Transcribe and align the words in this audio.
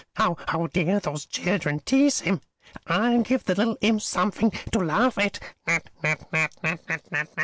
How 0.15 0.33
dare 0.73 0.99
those 0.99 1.27
children 1.27 1.79
tease 1.81 2.21
him! 2.21 2.41
I'll 2.87 3.21
give 3.21 3.43
the 3.43 3.53
little 3.53 3.77
imps 3.81 4.05
something 4.07 4.49
to 4.71 4.79
laugh 4.79 5.19
at!" 5.19 5.39